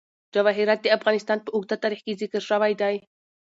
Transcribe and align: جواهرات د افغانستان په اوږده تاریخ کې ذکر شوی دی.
جواهرات 0.35 0.79
د 0.83 0.87
افغانستان 0.97 1.37
په 1.41 1.49
اوږده 1.55 1.75
تاریخ 1.83 1.99
کې 2.05 2.19
ذکر 2.21 2.41
شوی 2.49 2.73
دی. 2.81 2.95